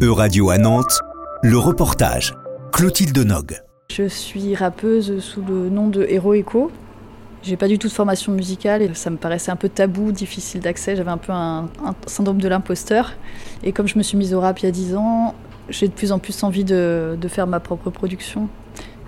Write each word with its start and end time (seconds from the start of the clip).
E-Radio 0.00 0.50
à 0.50 0.58
Nantes, 0.58 1.00
le 1.42 1.58
reportage. 1.58 2.32
Clotilde 2.72 3.18
Nog. 3.18 3.60
Je 3.90 4.06
suis 4.06 4.54
rappeuse 4.54 5.18
sous 5.18 5.42
le 5.42 5.70
nom 5.70 5.88
de 5.88 6.06
Hero 6.08 6.34
Echo. 6.34 6.70
J'ai 7.42 7.56
pas 7.56 7.66
du 7.66 7.80
tout 7.80 7.88
de 7.88 7.92
formation 7.92 8.30
musicale 8.30 8.80
et 8.80 8.94
ça 8.94 9.10
me 9.10 9.16
paraissait 9.16 9.50
un 9.50 9.56
peu 9.56 9.68
tabou, 9.68 10.12
difficile 10.12 10.60
d'accès. 10.60 10.94
J'avais 10.94 11.10
un 11.10 11.18
peu 11.18 11.32
un, 11.32 11.68
un 11.84 11.96
syndrome 12.06 12.40
de 12.40 12.46
l'imposteur. 12.46 13.14
Et 13.64 13.72
comme 13.72 13.88
je 13.88 13.98
me 13.98 14.04
suis 14.04 14.16
mise 14.16 14.34
au 14.34 14.40
rap 14.40 14.60
il 14.60 14.66
y 14.66 14.68
a 14.68 14.70
10 14.70 14.94
ans, 14.94 15.34
j'ai 15.68 15.88
de 15.88 15.92
plus 15.92 16.12
en 16.12 16.20
plus 16.20 16.44
envie 16.44 16.62
de, 16.62 17.18
de 17.20 17.28
faire 17.28 17.48
ma 17.48 17.58
propre 17.58 17.90
production. 17.90 18.48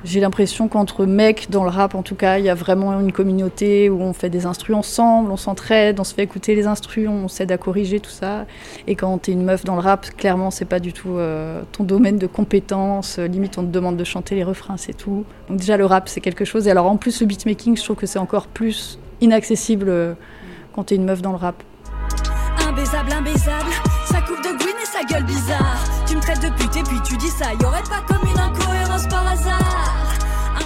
J'ai 0.03 0.21
l'impression 0.21 0.69
qu'entre 0.69 1.05
mecs, 1.05 1.51
dans 1.51 1.63
le 1.63 1.69
rap 1.69 1.95
en 1.95 2.03
tout 2.03 2.15
cas, 2.15 2.39
il 2.39 2.45
y 2.45 2.49
a 2.49 2.55
vraiment 2.55 2.99
une 2.99 3.13
communauté 3.13 3.91
où 3.91 4.01
on 4.01 4.15
fait 4.15 4.31
des 4.31 4.47
instrus 4.47 4.75
ensemble, 4.75 5.31
on 5.31 5.37
s'entraide, 5.37 6.01
on 6.01 6.05
se 6.05 6.15
fait 6.15 6.23
écouter 6.23 6.55
les 6.55 6.67
instrus, 6.67 7.07
on 7.09 7.29
s'aide 7.29 7.53
à 7.53 7.59
corriger 7.59 8.01
tout 8.01 8.11
ça. 8.11 8.47
Et 8.87 8.95
quand 8.95 9.19
t'es 9.19 9.33
une 9.33 9.45
meuf 9.45 9.65
dans 9.65 9.75
le 9.75 9.83
rap, 9.83 10.07
clairement, 10.17 10.51
c'est 10.51 10.65
pas 10.65 10.81
du 10.81 10.95
tout 10.95 11.19
euh, 11.19 11.63
ton 11.73 11.85
domaine 11.85 12.17
de 12.17 12.27
compétence. 12.27 13.19
Limite, 13.19 13.59
on 13.59 13.63
te 13.63 13.71
demande 13.71 13.99
de 13.99 14.05
chanter 14.05 14.35
les 14.35 14.45
refrains, 14.45 14.79
c'est 14.79 14.97
tout. 14.97 15.25
Donc 15.49 15.59
déjà, 15.59 15.77
le 15.77 15.85
rap, 15.85 16.09
c'est 16.09 16.23
quelque 16.23 16.47
chose. 16.47 16.67
Et 16.67 16.71
alors 16.71 16.87
en 16.87 16.97
plus, 16.97 17.21
le 17.21 17.27
beatmaking, 17.27 17.77
je 17.77 17.83
trouve 17.83 17.97
que 17.97 18.07
c'est 18.07 18.19
encore 18.19 18.47
plus 18.47 18.99
inaccessible 19.21 19.89
euh, 19.91 20.15
quand 20.73 20.85
t'es 20.85 20.95
une 20.95 21.05
meuf 21.05 21.21
dans 21.21 21.33
le 21.33 21.39
rap. 21.39 21.63
Imbaisable, 22.67 23.13
imbaisable, 23.13 23.71
ça 24.07 24.23
coupe 24.23 24.43
de 24.43 24.70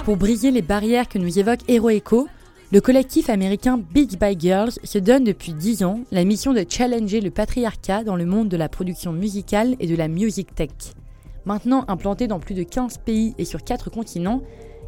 Pour 0.05 0.17
briller 0.17 0.51
les 0.51 0.61
barrières 0.61 1.09
que 1.09 1.17
nous 1.17 1.39
évoque 1.39 1.61
Hero 1.67 1.89
Echo, 1.89 2.27
le 2.71 2.79
collectif 2.79 3.27
américain 3.27 3.79
Big 3.91 4.19
by 4.19 4.39
Girls 4.39 4.73
se 4.83 4.99
donne 4.99 5.23
depuis 5.23 5.55
10 5.55 5.83
ans 5.83 6.01
la 6.11 6.23
mission 6.23 6.53
de 6.53 6.63
challenger 6.69 7.21
le 7.21 7.31
patriarcat 7.31 8.03
dans 8.03 8.15
le 8.15 8.27
monde 8.27 8.47
de 8.47 8.55
la 8.55 8.69
production 8.69 9.13
musicale 9.13 9.75
et 9.79 9.87
de 9.87 9.95
la 9.95 10.07
music 10.07 10.53
tech. 10.53 10.69
Maintenant 11.45 11.85
implantée 11.87 12.27
dans 12.27 12.39
plus 12.39 12.53
de 12.53 12.61
15 12.61 12.99
pays 12.99 13.33
et 13.39 13.45
sur 13.45 13.63
4 13.63 13.89
continents, 13.89 14.43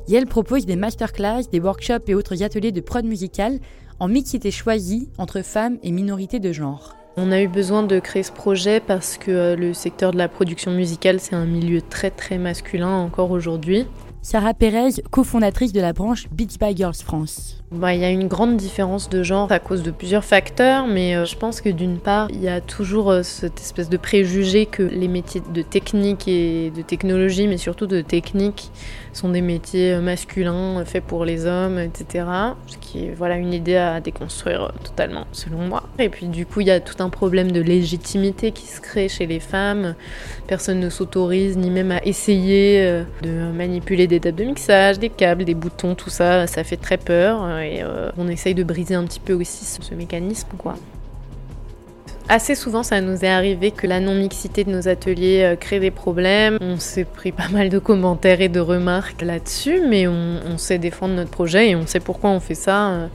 Yale 0.08 0.28
propose 0.28 0.68
des 0.68 0.76
masterclass, 0.76 1.50
des 1.52 1.60
workshops 1.60 2.08
et 2.10 2.14
autres 2.14 2.44
ateliers 2.44 2.72
de 2.72 2.82
prod 2.82 3.04
musicale 3.04 3.58
en 4.00 4.08
mixité 4.08 4.52
choisie 4.52 5.10
entre 5.18 5.42
femmes 5.42 5.80
et 5.82 5.90
minorités 5.90 6.40
de 6.40 6.52
genre. 6.52 6.96
On 7.16 7.32
a 7.32 7.42
eu 7.42 7.48
besoin 7.48 7.82
de 7.82 7.98
créer 7.98 8.22
ce 8.22 8.32
projet 8.32 8.80
parce 8.80 9.18
que 9.18 9.32
euh, 9.32 9.56
le 9.56 9.74
secteur 9.74 10.12
de 10.12 10.20
la 10.20 10.28
production 10.28 10.70
musicale, 10.70 11.20
c'est 11.20 11.34
un 11.34 11.48
milieu 11.48 11.82
très 11.82 12.12
très 12.12 12.38
masculin 12.38 12.98
encore 12.98 13.32
aujourd'hui. 13.32 13.88
Sarah 14.22 14.54
Pérez, 14.54 15.02
cofondatrice 15.12 15.74
de 15.74 15.82
la 15.82 15.94
branche 15.94 16.28
Beats 16.32 16.58
by 16.60 16.76
Girls 16.76 17.02
France. 17.04 17.58
Bah, 17.70 17.94
il 17.94 18.00
y 18.00 18.06
a 18.06 18.10
une 18.10 18.30
grande 18.30 18.56
différence 18.56 19.10
de 19.10 19.24
genre 19.24 19.52
à 19.52 19.60
cause 19.60 19.84
de 19.84 19.92
plusieurs 19.92 20.24
facteurs, 20.24 20.88
mais 20.88 21.18
euh, 21.18 21.26
je 21.26 21.36
pense 21.36 21.60
que 21.60 21.68
d'une 21.68 21.98
part, 21.98 22.30
il 22.32 22.42
y 22.42 22.48
a 22.48 22.62
toujours 22.62 23.12
euh, 23.12 23.24
cette 23.24 23.60
espèce 23.60 23.90
de 23.90 23.98
préjugé 23.98 24.66
que 24.66 24.84
les 24.84 25.10
métiers 25.10 25.42
de 25.54 25.62
technique 25.62 26.30
et 26.30 26.72
de 26.74 26.82
technologie, 26.82 27.46
mais 27.46 27.58
surtout 27.58 27.86
de 27.86 28.00
technique, 28.00 28.72
sont 29.12 29.28
des 29.28 29.42
métiers 29.42 29.96
euh, 29.96 30.02
masculins 30.02 30.86
faits 30.86 31.04
pour 31.04 31.26
les 31.26 31.46
hommes, 31.46 31.78
etc. 31.78 32.26
Ce 32.68 32.78
qui 32.78 33.08
est 33.08 33.14
voilà, 33.14 33.36
une 33.36 33.54
idée 33.54 33.76
à 33.76 34.00
déconstruire 34.00 34.72
totalement, 34.86 35.28
selon 35.34 35.58
moi. 35.58 35.84
Et 36.00 36.08
puis 36.08 36.28
du 36.28 36.46
coup, 36.46 36.62
il 36.62 36.68
y 36.68 36.72
a 36.72 36.80
tout 36.80 37.04
un 37.04 37.10
problème 37.10 37.52
de 37.52 37.60
légitimité 37.60 38.54
qui 38.54 38.66
se 38.66 38.80
crée 38.80 39.10
chez 39.10 39.26
les 39.26 39.42
femmes. 39.42 39.96
Personne 40.48 40.80
ne 40.80 40.90
s'autorise 40.90 41.58
ni 41.58 41.70
même 41.70 41.92
à 41.92 42.02
essayer 42.06 43.04
de 43.24 43.52
manipuler 43.52 44.07
des 44.08 44.20
tables 44.20 44.38
de 44.38 44.44
mixage, 44.46 45.00
des 45.00 45.10
câbles, 45.10 45.46
des 45.46 45.54
boutons, 45.54 45.96
tout 45.96 46.10
ça, 46.10 46.48
ça 46.48 46.64
fait 46.64 46.78
très 46.78 46.98
peur 46.98 47.60
et 47.60 47.82
euh, 47.82 48.10
on 48.18 48.28
essaye 48.28 48.54
de 48.54 48.64
briser 48.64 48.96
un 48.96 49.04
petit 49.06 49.20
peu 49.20 49.34
aussi 49.34 49.66
ce, 49.66 49.94
mécanisme 49.94 50.50
quoi. 50.58 50.76
Assez 52.30 52.56
souvent, 52.56 52.84
ça 52.84 53.00
nous 53.00 53.24
est 53.24 53.30
arrivé 53.30 53.72
que 53.72 53.88
la 53.88 54.02
non-mixité 54.02 54.66
de 54.66 54.72
nos 54.72 54.90
ateliers 54.90 55.44
euh, 55.44 55.56
crée 55.56 55.80
des 55.80 55.92
problèmes. 55.92 56.58
On 56.60 56.78
s'est 56.78 57.06
pris 57.06 57.32
pas 57.32 57.48
mal 57.48 57.70
de 57.70 57.80
commentaires 57.80 58.42
et 58.42 58.50
de 58.50 58.60
remarques 58.60 59.22
là-dessus, 59.22 59.82
mais 59.88 60.08
on, 60.08 60.58
sait 60.58 60.78
défendre 60.78 61.14
notre 61.14 61.32
projet 61.32 61.70
et 61.70 61.76
on 61.78 61.88
sait 61.88 62.02
pourquoi 62.02 62.32
on 62.32 62.42
fait 62.42 62.56
ça. 62.56 63.10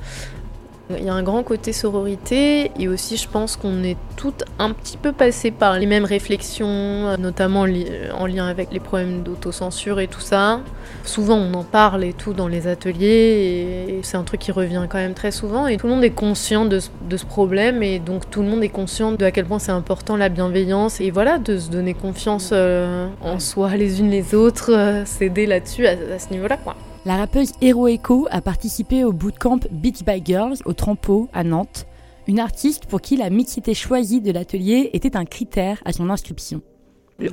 Euh, 0.92 0.96
Il 0.98 1.04
y 1.04 1.08
a 1.08 1.14
un 1.14 1.22
grand 1.22 1.42
côté 1.42 1.72
sororité 1.72 2.70
et 2.78 2.88
aussi 2.88 3.16
je 3.16 3.28
pense 3.28 3.56
qu'on 3.56 3.82
est 3.82 3.96
toutes 4.16 4.44
un 4.58 4.72
petit 4.72 4.96
peu 4.96 5.12
passées 5.12 5.50
par 5.50 5.78
les 5.78 5.86
mêmes 5.86 6.04
réflexions, 6.04 6.66
euh, 6.68 7.16
notamment 7.16 7.64
li 7.64 7.86
en 8.18 8.26
lien 8.26 8.46
avec 8.46 8.72
les 8.72 8.80
problèmes 8.80 9.22
d'autocensure 9.22 10.00
et 10.00 10.08
tout 10.08 10.20
ça. 10.20 10.60
Souvent 11.04 11.36
on 11.36 11.54
en 11.54 11.64
parle 11.64 12.04
et 12.04 12.12
tout 12.12 12.32
dans 12.32 12.48
les 12.48 12.66
ateliers 12.66 13.86
et 13.88 14.00
c'est 14.02 14.16
un 14.16 14.22
truc 14.22 14.40
qui 14.40 14.52
revient 14.52 14.86
quand 14.88 14.98
même 14.98 15.14
très 15.14 15.30
souvent 15.30 15.66
et 15.66 15.76
tout 15.76 15.86
le 15.86 15.94
monde 15.94 16.04
est 16.04 16.10
conscient 16.10 16.64
de 16.64 16.78
ce, 16.80 16.90
de 17.08 17.16
ce 17.16 17.26
problème 17.26 17.82
et 17.82 17.98
donc 17.98 18.30
tout 18.30 18.42
le 18.42 18.48
monde 18.48 18.62
est 18.62 18.68
conscient 18.68 19.12
de 19.12 19.24
à 19.24 19.30
quel 19.30 19.46
point 19.46 19.58
c'est 19.58 19.72
important 19.72 20.16
la 20.16 20.28
bienveillance 20.28 21.00
et 21.00 21.10
voilà 21.10 21.38
de 21.38 21.58
se 21.58 21.70
donner 21.70 21.94
confiance 21.94 22.50
euh, 22.52 23.08
en 23.20 23.38
soi 23.38 23.76
les 23.76 24.00
unes 24.00 24.10
les 24.10 24.34
autres, 24.34 24.72
euh, 24.72 25.04
s'aider 25.04 25.46
là-dessus 25.46 25.86
à, 25.86 25.92
à 25.92 26.18
ce 26.18 26.30
niveau-là 26.30 26.56
quoi. 26.56 26.76
La 27.04 27.16
rappeuse 27.16 27.50
Hero 27.60 27.88
Echo 27.88 28.28
a 28.30 28.40
participé 28.40 29.02
au 29.02 29.12
bootcamp 29.12 29.58
Beats 29.72 30.04
by 30.06 30.22
Girls 30.24 30.58
au 30.66 30.72
Trampo 30.72 31.28
à 31.32 31.42
Nantes, 31.42 31.88
une 32.28 32.38
artiste 32.38 32.86
pour 32.86 33.00
qui 33.00 33.16
la 33.16 33.28
mixité 33.28 33.74
choisie 33.74 34.20
de 34.20 34.30
l'atelier 34.30 34.90
était 34.92 35.16
un 35.16 35.24
critère 35.24 35.82
à 35.84 35.92
son 35.92 36.10
inscription. 36.10 36.62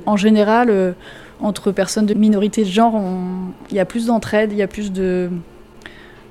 En 0.06 0.16
général, 0.16 0.70
euh, 0.70 0.92
entre 1.38 1.70
personnes 1.70 2.06
de 2.06 2.14
minorité 2.14 2.64
de 2.64 2.68
genre, 2.68 3.00
il 3.70 3.76
y 3.76 3.78
a 3.78 3.84
plus 3.84 4.06
d'entraide, 4.06 4.50
il 4.50 4.58
y 4.58 4.62
a 4.62 4.66
plus 4.66 4.90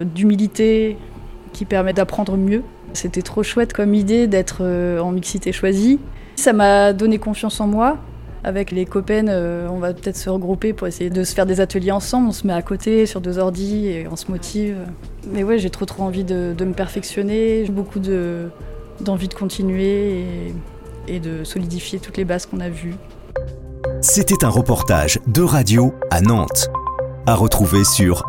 d'humilité 0.01 0.97
qui 1.53 1.63
permet 1.63 1.93
d'apprendre 1.93 2.35
mieux. 2.35 2.63
C'était 2.91 3.21
trop 3.21 3.43
chouette 3.43 3.71
comme 3.71 3.93
idée 3.93 4.27
d'être 4.27 4.59
euh, 4.61 4.99
en 4.99 5.13
mixité 5.13 5.53
choisie. 5.53 5.97
Ça 6.35 6.51
m'a 6.51 6.91
donné 6.91 7.19
confiance 7.19 7.61
en 7.61 7.67
moi. 7.67 7.99
Avec 8.43 8.71
les 8.71 8.85
copaines, 8.85 9.29
euh, 9.29 9.67
on 9.69 9.79
va 9.79 9.93
peut-être 9.93 10.15
se 10.15 10.29
regrouper 10.29 10.71
pour 10.73 10.87
essayer 10.87 11.09
de 11.09 11.23
se 11.23 11.33
faire 11.33 11.45
des 11.45 11.59
ateliers 11.59 11.91
ensemble. 11.91 12.29
On 12.29 12.31
se 12.31 12.47
met 12.47 12.53
à 12.53 12.61
côté 12.61 13.05
sur 13.05 13.19
deux 13.19 13.37
ordis 13.37 13.87
et 13.87 14.07
on 14.09 14.15
se 14.15 14.31
motive. 14.31 14.77
Mais 15.31 15.43
ouais, 15.43 15.59
j'ai 15.59 15.69
trop 15.69 15.85
trop 15.85 16.03
envie 16.03 16.23
de, 16.23 16.55
me 16.59 16.73
perfectionner. 16.73 17.65
J'ai 17.65 17.71
beaucoup 17.71 17.99
de, 17.99 18.49
d'envie 19.01 19.27
de 19.27 19.33
continuer 19.33 20.21
et, 20.21 20.53
et 21.07 21.19
de 21.19 21.43
solidifier 21.43 21.99
toutes 21.99 22.17
les 22.17 22.25
bases 22.25 22.45
qu'on 22.45 22.61
a 22.61 22.69
vues. 22.69 22.95
C'était 24.01 24.45
un 24.45 24.49
reportage 24.49 25.19
de 25.27 25.41
radio 25.41 25.93
à 26.09 26.21
Nantes. 26.21 26.69
À 27.25 27.35
retrouver 27.35 27.83
sur 27.83 28.23